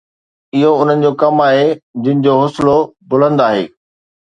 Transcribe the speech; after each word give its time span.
اهو 0.59 0.71
انهن 0.83 1.03
جو 1.03 1.11
ڪم 1.25 1.43
آهي 1.49 1.67
جن 2.09 2.25
جو 2.29 2.33
حوصلو 2.41 2.77
بلند 3.15 3.47
آهي 3.49 3.65